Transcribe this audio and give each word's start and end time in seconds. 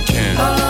I 0.00 0.04
can. 0.04 0.69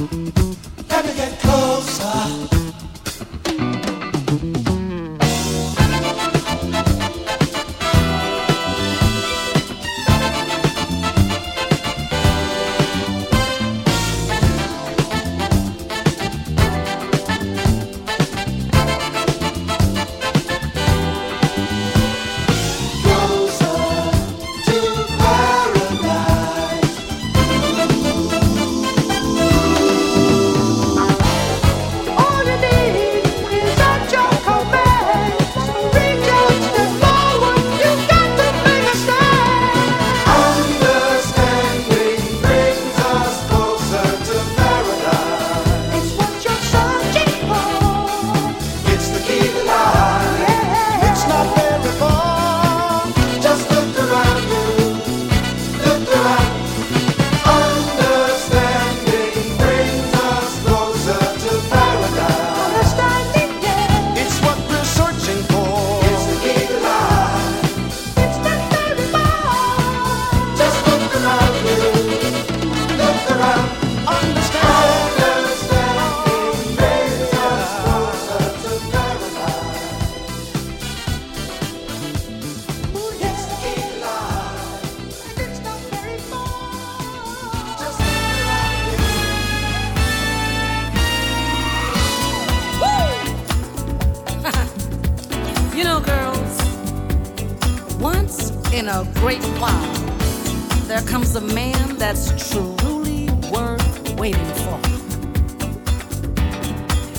Let 0.00 1.04
me 1.04 1.14
get 1.14 1.38
closer. 1.40 2.69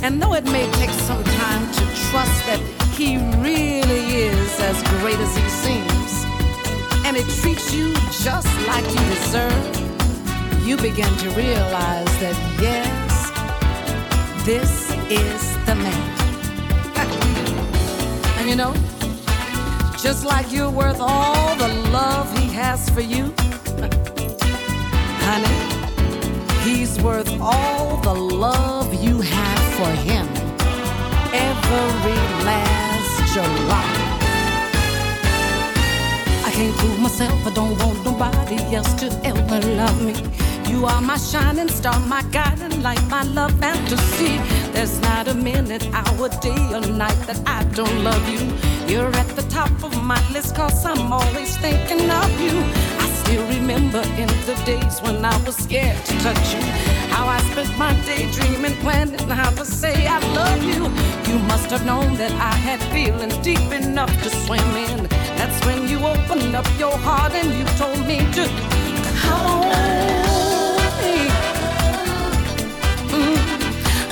And 0.04 0.20
though 0.20 0.34
it 0.34 0.45
may 0.45 0.70
take 0.72 0.89
some 0.89 1.24
time 1.24 1.72
to 1.74 1.84
trust 2.10 2.45
that 2.47 2.60
he 2.97 3.18
really 3.38 4.26
is 4.26 4.60
as 4.60 4.82
great 4.99 5.20
as 5.20 5.38
he 5.38 5.47
seems, 5.47 6.26
and 7.06 7.16
it 7.16 7.28
treats 7.39 7.72
you 7.72 7.93
just 8.10 8.49
like 8.68 8.84
you 8.84 9.04
deserve, 9.14 10.66
you 10.66 10.76
begin 10.78 11.16
to 11.18 11.30
realize 11.32 12.12
that 12.20 12.36
yes, 12.60 13.30
this 14.43 14.89
is 15.08 15.56
the 15.68 15.76
man. 15.76 16.10
and 18.39 18.49
you 18.49 18.56
know, 18.56 18.74
just 20.02 20.26
like 20.26 20.52
you're 20.52 20.72
worth 20.72 20.99
all 20.99 21.56
the 21.58 21.68
love 21.91 22.36
he 22.39 22.47
has 22.47 22.89
for 22.89 23.02
you. 23.02 23.26
Honey, 25.30 26.68
he's 26.68 26.99
worth 27.04 27.30
all 27.39 27.97
the 27.97 28.16
love 28.16 28.91
you 28.95 29.22
have 29.22 29.61
for 29.82 29.93
him 30.09 30.27
every 31.34 32.19
last 32.45 33.34
July. 33.34 33.91
I 36.47 36.51
can't 36.53 36.75
prove 36.77 36.99
myself, 36.99 37.47
I 37.47 37.51
don't 37.59 37.75
want 37.82 37.97
nobody 38.05 38.59
else 38.75 38.93
to 39.01 39.07
ever 39.32 39.59
love 39.82 39.99
me. 40.07 40.15
You 40.69 40.86
are 40.86 41.01
my 41.01 41.17
shining 41.17 41.67
star, 41.67 41.99
my 42.01 42.21
guiding 42.32 42.84
light, 42.84 43.03
my 43.09 43.23
love 43.23 43.53
fantasy. 43.59 44.38
There's 44.71 44.99
not 45.01 45.27
a 45.27 45.34
minute, 45.34 45.86
hour, 45.93 46.29
day, 46.47 46.63
or 46.77 46.86
night 47.03 47.19
that 47.27 47.41
I 47.47 47.63
don't 47.79 48.03
love 48.03 48.25
you. 48.34 48.43
You're 48.91 49.13
at 49.23 49.29
the 49.39 49.45
top 49.49 49.73
of 49.84 49.93
my 50.03 50.21
list, 50.32 50.55
cause 50.55 50.86
I'm 50.86 51.11
always 51.11 51.57
thinking 51.57 52.07
of 52.21 52.32
you. 52.45 52.57
I 53.03 53.07
still 53.21 53.45
remember 53.47 54.03
in 54.21 54.29
the 54.47 54.55
days 54.63 54.99
when 55.01 55.25
I 55.25 55.36
was 55.45 55.55
scared 55.55 56.05
to 56.05 56.13
touch 56.19 56.53
you. 56.53 56.90
How 57.12 57.28
I 57.28 57.39
spent 57.51 57.78
my 57.78 57.93
day 58.05 58.30
dreaming, 58.32 58.76
planning 58.84 59.30
how 59.30 59.51
to 59.51 59.66
say 59.66 60.07
I 60.07 60.20
love 60.34 60.64
you. 60.64 60.82
You 61.32 61.39
must 61.51 61.70
have 61.72 61.86
known 61.86 62.16
that 62.18 62.32
I 62.32 62.53
had 62.68 62.80
feelings 62.93 63.38
deep 63.38 63.72
enough 63.72 64.14
to 64.24 64.30
swim 64.30 64.70
in. 64.88 65.07
That's 65.38 65.66
when 65.66 65.88
you 65.88 65.99
opened 65.99 66.55
up 66.55 66.68
your 66.80 66.97
heart 66.97 67.34
and 67.34 67.49
you 67.57 67.66
told 67.78 68.01
me 68.07 68.18
to 68.38 68.43
come 69.22 69.45
on. 69.47 70.12
Mm. 73.16 73.39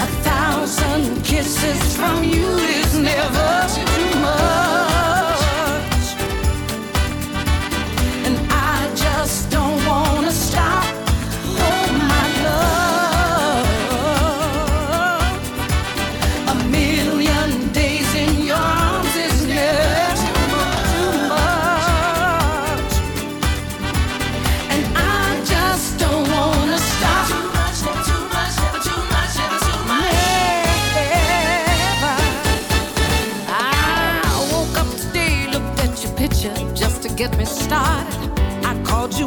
A 0.06 0.10
thousand 0.28 1.24
kisses 1.24 1.96
from 1.96 2.24
you 2.24 2.48
is 2.80 2.98
never 2.98 3.50
too 3.76 4.20
much. 4.20 4.69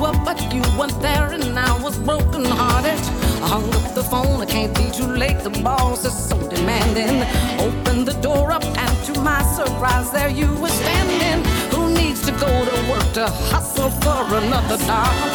Up, 0.05 0.24
but 0.24 0.40
you 0.53 0.62
weren't 0.78 0.98
there, 1.00 1.32
and 1.32 1.59
I 1.59 1.72
was 1.82 1.98
broken 1.98 2.44
hearted. 2.44 2.98
I 3.42 3.48
hung 3.48 3.68
up 3.74 3.94
the 3.94 4.03
phone, 4.03 4.40
I 4.40 4.46
can't 4.46 4.74
be 4.74 4.90
too 4.90 5.07
late. 5.07 5.38
The 5.40 5.50
boss 5.50 6.05
is 6.05 6.16
so 6.28 6.36
demanding. 6.48 7.22
Opened 7.59 8.07
the 8.07 8.16
door 8.20 8.53
up, 8.53 8.64
and 8.64 8.94
to 9.07 9.20
my 9.20 9.42
surprise, 9.42 10.11
there 10.11 10.28
you 10.30 10.48
were 10.62 10.74
standing. 10.82 11.44
Who 11.72 11.92
needs 11.94 12.24
to 12.26 12.32
go 12.32 12.50
to 12.68 12.76
work 12.90 13.07
to 13.14 13.26
hustle 13.53 13.90
for 14.03 14.22
another 14.40 14.78
dollar? 14.86 15.30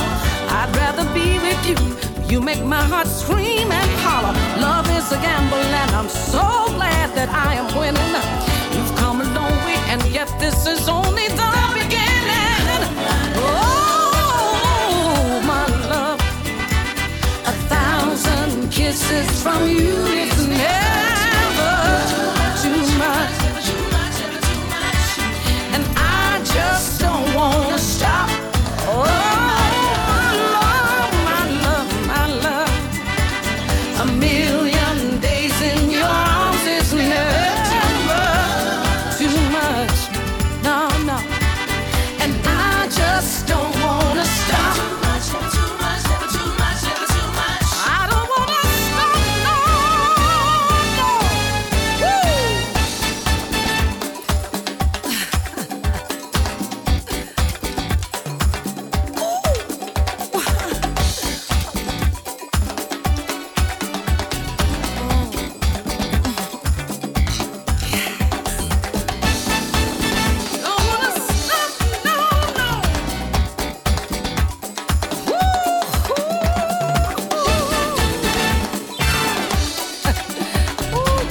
I'd 0.59 0.71
rather 0.75 1.05
be 1.13 1.39
with 1.39 1.61
you. 1.69 1.77
You 2.27 2.41
make 2.41 2.63
my 2.63 2.83
heart 2.83 3.07
scream 3.07 3.71
and 3.71 3.91
holler. 4.03 4.33
Love 4.61 4.89
is 4.97 5.11
a 5.11 5.19
gamble, 5.21 5.57
and 5.81 5.91
I'm 5.91 6.09
so 6.09 6.45
glad 6.75 7.15
that 7.15 7.29
I 7.29 7.55
am 7.61 7.67
winning. 7.77 8.13
You've 8.75 8.95
come 8.97 9.21
a 9.21 9.27
long 9.33 9.55
way, 9.65 9.79
and 9.91 10.03
yet 10.07 10.29
this 10.39 10.67
is 10.67 10.89
only 10.89 11.27
the 11.29 11.51
beginning. 11.73 11.96
Kisses 18.97 19.43
from 19.43 19.69
you 19.69 19.93
is 20.05 20.47
never 20.47 21.06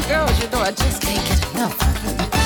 girls, 0.09 0.43
you 0.43 0.49
know 0.51 0.61
I 0.61 0.71
just 0.71 1.03
can't 1.03 1.27
get 1.29 1.55
enough. 1.55 2.46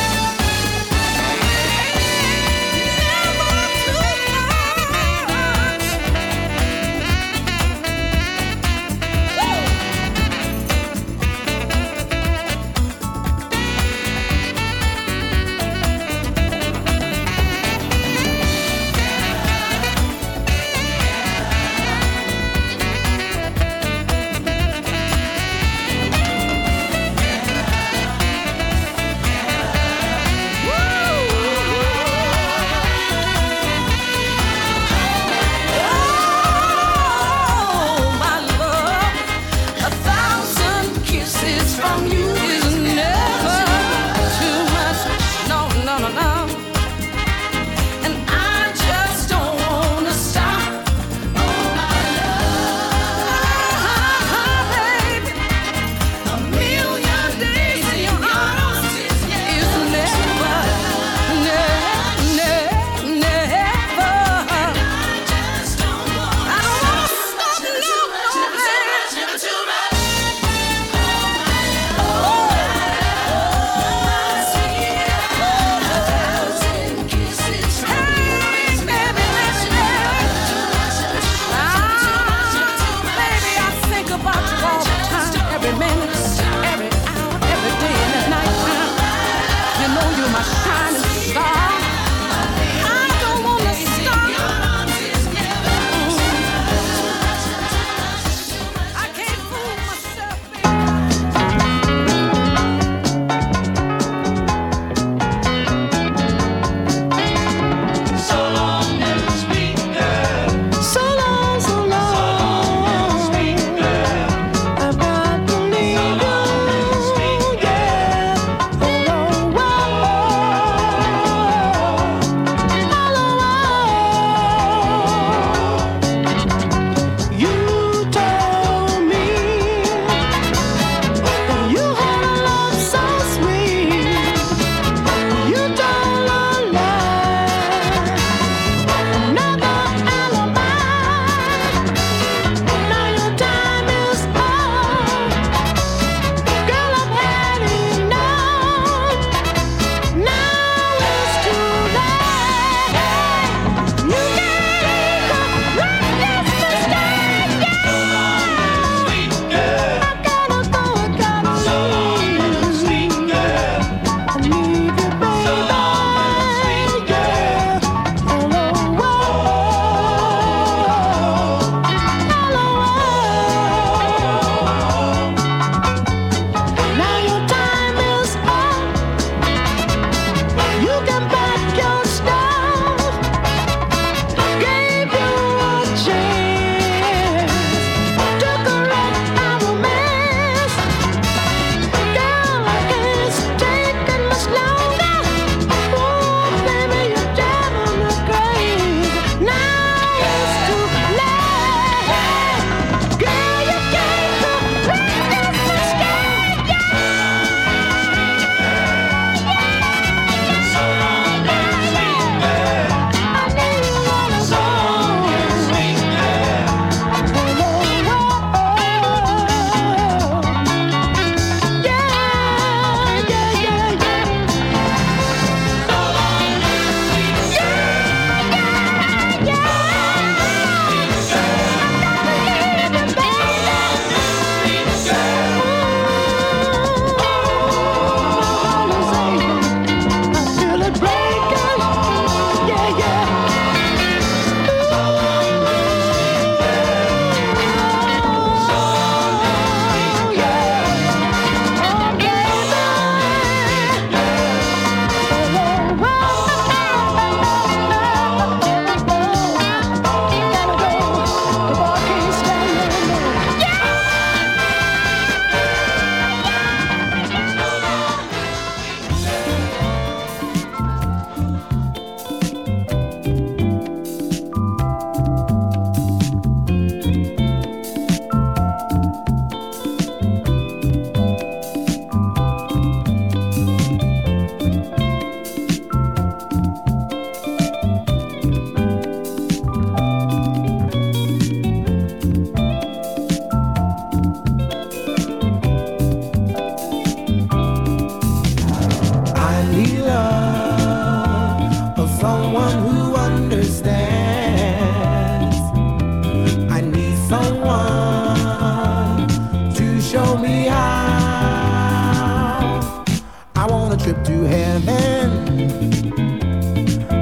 Heaven. 314.60 315.28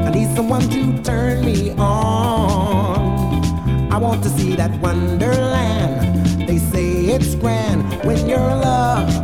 I 0.07 0.11
need 0.11 0.35
someone 0.35 0.69
to 0.75 1.03
turn 1.03 1.45
me 1.45 1.71
on. 1.79 2.99
I 3.93 3.97
want 3.99 4.23
to 4.25 4.29
see 4.31 4.55
that 4.57 4.73
wonderland. 4.81 6.49
They 6.49 6.59
say 6.59 6.87
it's 7.15 7.35
grand 7.35 7.83
when 8.05 8.29
you're 8.29 8.55
loved. 8.69 9.15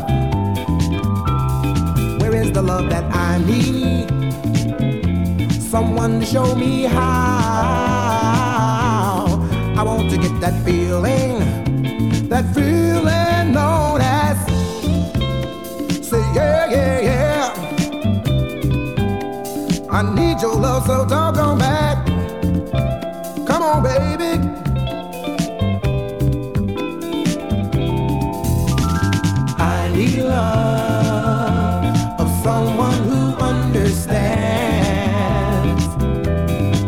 Where 2.21 2.35
is 2.43 2.53
the 2.53 2.63
love 2.63 2.89
that 2.91 3.05
I 3.13 3.39
need? 3.51 4.09
Someone 5.75 6.21
to 6.21 6.27
show 6.27 6.55
me 6.55 6.85
how. 6.85 7.05
I 9.77 9.83
want 9.83 10.11
to 10.11 10.17
get 10.17 10.35
that 10.41 10.55
feeling, 10.65 11.35
that 12.29 12.45
feeling 12.55 13.24
I 19.95 20.03
need 20.03 20.43
your 20.43 20.57
love, 20.57 20.87
so 20.87 21.07
don't 21.07 21.37
come 21.37 21.57
back. 21.57 22.05
Come 23.47 23.63
on, 23.63 23.85
baby. 23.85 24.41
I 29.57 29.89
need 29.95 30.19
love 30.19 31.85
of 32.19 32.29
someone 32.43 33.05
who 33.05 33.37
understands. 33.37 34.25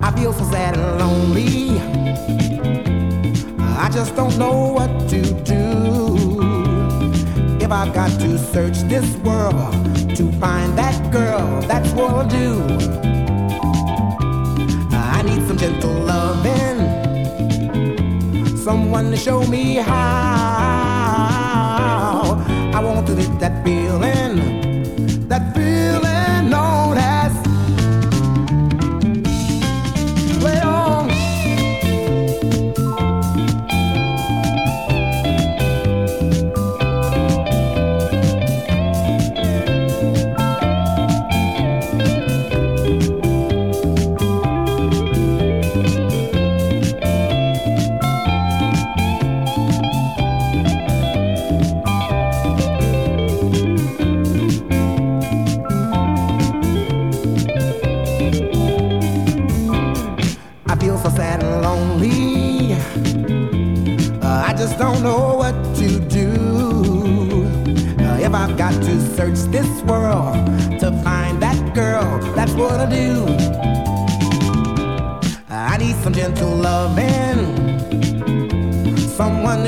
I 0.00 0.12
feel 0.12 0.32
so 0.32 0.44
sad 0.44 0.76
and 0.78 0.96
lonely. 1.00 1.80
I 3.58 3.88
just 3.90 4.14
don't 4.14 4.38
know 4.38 4.73
got 8.08 8.20
to 8.20 8.36
search 8.36 8.78
this 8.80 9.16
world 9.24 9.72
to 10.14 10.30
find 10.32 10.76
that 10.76 11.10
girl, 11.10 11.62
that's 11.62 11.90
what 11.92 12.10
I'll 12.10 12.28
do. 12.28 12.60
I 14.92 15.22
need 15.22 15.46
some 15.48 15.56
gentle 15.56 15.94
loving, 16.12 16.80
someone 18.58 19.10
to 19.10 19.16
show 19.16 19.46
me 19.46 19.76
how. 19.76 19.94
I 22.74 22.80
want 22.84 23.06
to 23.06 23.14
live 23.14 23.40
that 23.40 23.64
feeling, 23.64 24.73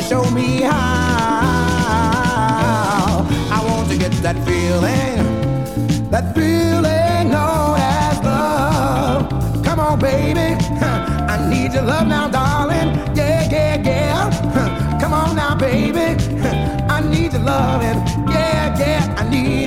show 0.09 0.31
me 0.31 0.61
how. 0.63 0.73
I 3.51 3.61
want 3.67 3.91
to 3.91 3.99
get 3.99 4.13
that 4.23 4.37
feeling, 4.47 5.19
that 6.11 6.33
feeling 6.35 7.31
known 7.31 7.77
as 7.79 8.19
love. 8.23 9.65
Come 9.65 9.81
on, 9.81 9.99
baby. 9.99 10.55
I 11.33 11.49
need 11.51 11.73
your 11.75 11.83
love 11.83 12.07
now, 12.07 12.29
darling. 12.29 12.95
Yeah, 13.17 13.51
yeah, 13.51 13.83
yeah. 13.83 14.99
Come 15.01 15.13
on 15.13 15.35
now, 15.35 15.57
baby. 15.57 15.99
I 16.89 17.01
need 17.01 17.33
your 17.33 17.43
loving. 17.43 17.99
Yeah, 18.31 18.79
yeah, 18.79 19.15
I 19.19 19.29
need 19.29 19.66